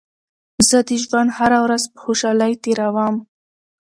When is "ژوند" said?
1.03-1.29